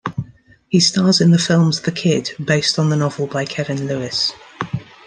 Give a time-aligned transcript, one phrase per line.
[0.67, 4.33] He stars in the films "The Kid", based on the novel by Kevin Lewis.